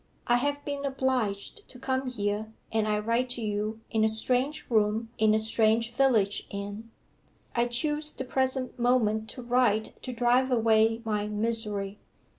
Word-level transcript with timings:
I 0.25 0.37
have 0.37 0.65
been 0.65 0.83
obliged 0.83 1.69
to 1.69 1.77
come 1.77 2.07
here, 2.09 2.51
and 2.71 2.87
I 2.87 2.97
write 2.97 3.29
to 3.37 3.41
you 3.43 3.81
in 3.91 4.03
a 4.03 4.09
strange 4.09 4.65
room 4.67 5.11
in 5.19 5.35
a 5.35 5.37
strange 5.37 5.93
village 5.93 6.47
inn! 6.49 6.89
I 7.53 7.67
choose 7.67 8.11
the 8.11 8.25
present 8.25 8.79
moment 8.79 9.29
to 9.29 9.43
write 9.43 10.01
to 10.01 10.11
drive 10.11 10.49
away 10.51 11.03
my 11.05 11.27
misery. 11.27 11.99